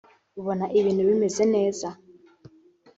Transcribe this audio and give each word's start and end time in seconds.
ubona 0.39 0.65
ibintu 0.79 1.01
bimeze 1.09 1.43
neza 1.53 1.87